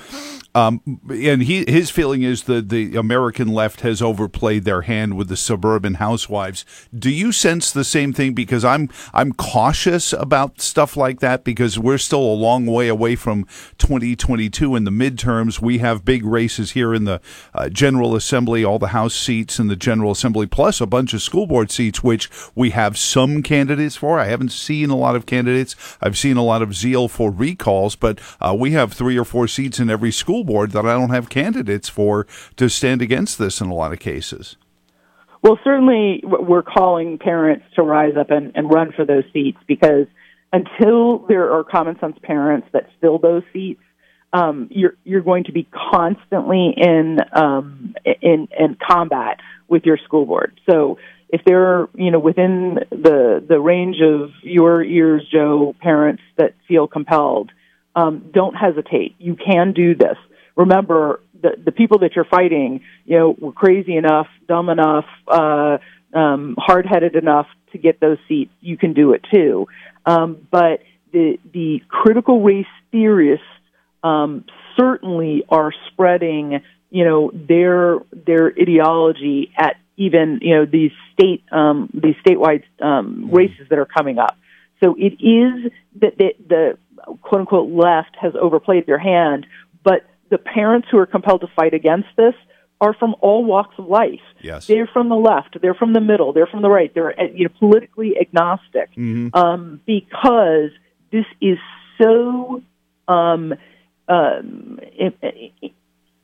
Um, 0.55 1.01
and 1.11 1.43
he, 1.43 1.65
his 1.69 1.91
feeling 1.91 2.23
is 2.23 2.45
that 2.45 2.69
the 2.69 2.97
American 2.97 3.49
left 3.49 3.83
has 3.83 4.01
overplayed 4.01 4.65
their 4.65 4.83
hand 4.83 5.17
with 5.17 5.29
the 5.29 5.37
suburban 5.37 5.95
housewives. 5.95 6.65
Do 6.97 7.11
you 7.11 7.33
sense 7.33 7.71
the 7.71 7.85
same 7.85 8.13
thing? 8.13 8.33
Because 8.33 8.65
I'm 8.65 8.89
I'm 9.13 9.33
cautious 9.33 10.13
about 10.13 10.61
stuff 10.61 10.97
like 10.97 11.21
that 11.21 11.45
because 11.45 11.79
we're 11.79 11.99
still 11.99 12.23
a 12.23 12.35
long 12.35 12.67
way 12.67 12.89
away 12.89 13.15
from 13.15 13.45
2022 13.79 14.75
in 14.75 14.85
the 14.85 14.91
midterms. 14.91 15.61
We 15.61 15.79
have 15.79 16.05
big 16.05 16.25
races 16.25 16.73
here 16.73 16.95
in 16.95 17.05
the 17.05 17.21
uh, 17.55 17.69
General 17.69 18.17
Assembly, 18.17 18.65
all 18.65 18.79
the 18.79 18.89
House 18.89 19.15
seats 19.15 19.59
in 19.59 19.69
the 19.69 19.77
General 19.77 20.13
Assembly, 20.13 20.47
plus 20.47 20.81
a 20.81 20.87
bunch 20.87 21.13
of 21.13 21.23
school 21.23 21.47
board 21.47 21.71
seats, 21.71 22.03
which 22.03 22.31
we 22.55 22.71
have 22.71 22.99
some 22.99 23.43
candidates 23.43 23.97
for. 23.97 24.19
I 24.19 24.27
haven't 24.27 24.53
seen 24.53 24.91
a 24.91 24.97
lot 24.97 25.15
of 25.15 25.27
candidates. 25.27 25.77
I've 26.01 26.19
seen 26.19 26.37
a 26.37 26.45
lot 26.45 26.63
of 26.63 26.75
zeal 26.75 27.07
for 27.07 27.31
recalls, 27.31 27.97
but 27.97 28.19
uh, 28.41 28.57
we 28.59 28.73
have 28.73 28.93
three 28.93 29.19
or 29.19 29.25
four 29.25 29.47
seats 29.47 29.79
in 29.79 29.91
every 29.91 30.11
school 30.11 30.38
board 30.45 30.73
that 30.73 30.87
I 30.87 30.93
don't 30.95 31.11
have 31.11 31.29
candidates 31.29 31.89
for 31.89 32.27
to 32.57 32.69
stand 32.69 33.03
against 33.03 33.39
this 33.39 33.61
in 33.61 33.69
a 33.69 33.75
lot 33.75 33.93
of 33.93 33.99
cases. 33.99 34.57
Well, 35.43 35.59
certainly 35.63 36.23
we're 36.25 36.63
calling 36.63 37.19
parents 37.19 37.65
to 37.77 37.83
rise 37.83 38.17
up 38.19 38.31
and, 38.31 38.53
and 38.57 38.73
run 38.73 38.93
for 38.93 39.05
those 39.05 39.25
seats 39.33 39.59
because 39.67 40.07
until 40.53 41.19
there 41.29 41.53
are 41.53 41.63
common 41.63 41.99
sense 42.01 42.17
parents 42.23 42.67
that 42.73 42.89
fill 43.01 43.19
those 43.19 43.43
seats, 43.53 43.83
um, 44.33 44.69
you're 44.71 44.95
you're 45.05 45.23
going 45.23 45.45
to 45.45 45.53
be 45.53 45.67
constantly 45.73 46.75
in 46.77 47.19
um, 47.33 47.95
in 48.21 48.49
in 48.59 48.77
combat 48.87 49.39
with 49.69 49.85
your 49.85 49.97
school 49.99 50.27
board. 50.27 50.61
So 50.69 50.99
if 51.29 51.43
they're 51.45 51.89
you 51.95 52.11
know 52.11 52.19
within 52.19 52.79
the 52.91 53.45
the 53.47 53.61
range 53.61 53.97
of 54.03 54.31
your 54.43 54.83
ears, 54.83 55.27
Joe, 55.31 55.75
parents 55.81 56.23
that 56.37 56.55
feel 56.67 56.87
compelled, 56.87 57.51
um, 57.99 58.31
don't 58.33 58.55
hesitate. 58.55 59.17
You 59.19 59.35
can 59.35 59.73
do 59.73 59.95
this. 59.95 60.17
Remember, 60.57 61.21
the 61.41 61.51
the 61.65 61.73
people 61.73 62.01
that 62.01 62.15
you're 62.15 62.25
fighting, 62.25 62.81
you 63.05 63.19
know, 63.19 63.37
were 63.39 63.53
crazy 63.53 63.97
enough, 63.97 64.29
dumb 64.47 64.69
enough, 64.69 65.07
uh, 65.27 65.79
um, 66.15 66.57
hard 66.59 66.87
headed 66.87 67.17
enough 67.17 67.47
to 67.73 67.79
get 67.79 68.01
those 68.01 68.19
seats. 68.29 68.53
You 68.61 68.77
can 68.77 68.93
do 68.93 69.13
it 69.13 69.25
too. 69.33 69.67
Um, 70.07 70.47
but 70.51 70.81
the 71.13 71.39
the 71.53 71.81
critical 71.89 72.43
race 72.43 72.67
theorists 72.93 73.47
um, 74.03 74.45
certainly 74.79 75.45
are 75.49 75.73
spreading, 75.91 76.61
you 76.91 77.05
know, 77.05 77.31
their 77.35 77.99
their 78.13 78.53
ideology 78.61 79.51
at 79.57 79.77
even 79.97 80.39
you 80.41 80.55
know 80.55 80.67
these 80.67 80.93
state 81.13 81.43
um, 81.51 81.91
these 81.93 82.15
statewide 82.25 82.63
um, 82.81 83.31
races 83.33 83.67
that 83.71 83.79
are 83.79 83.87
coming 83.87 84.19
up. 84.19 84.37
So 84.81 84.95
it 84.99 85.15
is 85.21 85.73
that 86.01 86.19
the, 86.19 86.35
the 86.49 86.79
quote 87.23 87.41
unquote 87.41 87.71
left 87.71 88.17
has 88.21 88.33
overplayed 88.41 88.87
their 88.87 88.99
hand, 88.99 89.47
but 89.83 90.05
the 90.31 90.39
parents 90.39 90.89
who 90.91 90.99
are 90.99 91.07
compelled 91.07 91.41
to 91.41 91.49
fight 91.57 91.75
against 91.75 92.09
this 92.17 92.35
are 92.81 92.95
from 92.95 93.17
all 93.21 93.45
walks 93.45 93.75
of 93.79 93.87
life. 93.87 94.21
Yes. 94.41 94.67
They're 94.67 94.87
from 94.87 95.09
the 95.09 95.17
left, 95.17 95.61
they're 95.61 95.75
from 95.75 95.95
the 95.95 96.01
middle, 96.01 96.33
they're 96.33 96.47
from 96.47 96.63
the 96.63 96.71
right, 96.71 96.93
they're 96.95 97.19
uh, 97.19 97.25
you 97.35 97.45
know 97.45 97.55
politically 97.59 98.17
agnostic 98.21 98.91
um, 99.35 99.81
because 99.87 100.71
this 101.11 101.25
is 101.41 101.59
so 102.01 102.63
um, 103.09 103.55
um, 104.09 104.79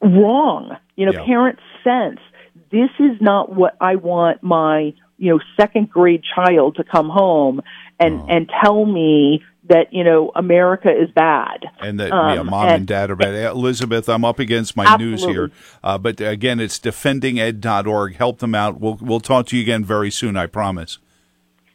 wrong. 0.01 0.77
You 0.97 1.07
know, 1.07 1.13
Yeah. 1.13 1.25
parents 1.25 1.63
sense 1.83 2.21
this 2.71 2.91
is 2.99 3.21
not 3.21 3.53
what 3.55 3.77
I 3.81 3.97
want 3.97 4.43
my 4.43 4.95
you 5.19 5.31
know 5.31 5.41
second 5.59 5.91
grade 5.91 6.23
child 6.35 6.77
to 6.77 6.85
come 6.85 7.09
home 7.09 7.61
and 7.99 8.21
and 8.29 8.51
tell 8.63 8.85
me 8.85 9.43
that 9.69 9.93
you 9.93 10.05
know 10.05 10.31
America 10.35 10.91
is 10.91 11.11
bad. 11.11 11.67
And 11.81 11.99
that 12.01 12.13
Um, 12.13 12.37
yeah, 12.37 12.43
mom 12.43 12.69
and, 12.69 12.87
dad 12.87 13.11
are 13.11 13.17
bad. 13.17 13.35
Elizabeth, 13.35 14.09
I'm 14.09 14.25
up 14.25 14.39
against 14.39 14.77
my 14.77 14.97
news 14.97 15.25
here, 15.25 15.51
uh, 15.83 15.99
but 15.99 16.21
again, 16.21 16.61
it's 16.61 16.79
defendinged.org. 16.79 18.17
Help 18.17 18.39
them 18.39 18.55
out. 18.55 18.81
We'll 18.81 18.99
we'll 19.01 19.21
talk 19.21 19.47
to 19.47 19.57
you 19.57 19.63
again 19.63 19.85
very 19.85 20.11
soon. 20.11 20.37
I 20.37 20.47
promise. 20.47 20.99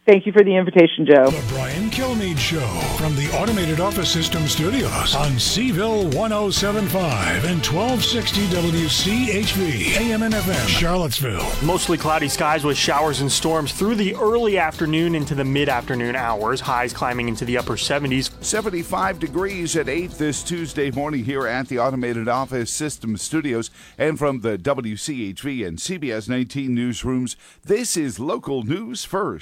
Thank 0.09 0.25
you 0.25 0.31
for 0.31 0.43
the 0.43 0.55
invitation, 0.55 1.05
Joe. 1.05 1.29
The 1.29 1.53
Brian 1.53 1.91
Kilmeade 1.91 2.39
Show 2.39 2.67
from 2.97 3.15
the 3.15 3.29
Automated 3.39 3.79
Office 3.79 4.09
System 4.09 4.47
Studios 4.47 5.13
on 5.13 5.33
Cville 5.33 6.05
1075 6.15 7.45
and 7.45 7.63
1260 7.63 8.47
WCHV 8.47 9.97
AM 10.01 10.23
and 10.23 10.33
FM, 10.33 10.67
Charlottesville. 10.67 11.47
Mostly 11.63 11.95
cloudy 11.95 12.27
skies 12.27 12.63
with 12.63 12.75
showers 12.75 13.21
and 13.21 13.31
storms 13.31 13.71
through 13.71 13.93
the 13.93 14.15
early 14.15 14.57
afternoon 14.57 15.13
into 15.13 15.35
the 15.35 15.45
mid 15.45 15.69
afternoon 15.69 16.15
hours. 16.15 16.59
Highs 16.59 16.91
climbing 16.91 17.29
into 17.29 17.45
the 17.45 17.59
upper 17.59 17.75
70s. 17.75 18.31
75 18.43 19.19
degrees 19.19 19.75
at 19.75 19.87
8 19.87 20.09
this 20.13 20.41
Tuesday 20.41 20.89
morning 20.89 21.23
here 21.23 21.45
at 21.45 21.67
the 21.67 21.77
Automated 21.77 22.27
Office 22.27 22.71
System 22.71 23.15
Studios 23.15 23.69
and 23.95 24.17
from 24.17 24.39
the 24.39 24.57
WCHV 24.57 25.67
and 25.67 25.77
CBS 25.77 26.27
19 26.27 26.75
newsrooms. 26.75 27.35
This 27.63 27.95
is 27.95 28.19
local 28.19 28.63
news 28.63 29.05
first. 29.05 29.37